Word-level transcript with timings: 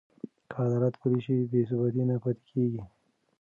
که 0.51 0.57
عدالت 0.65 0.93
پلی 1.01 1.19
شي، 1.25 1.35
بې 1.51 1.61
ثباتي 1.69 2.03
نه 2.09 2.15
پاتې 2.23 2.43
کېږي. 2.51 2.81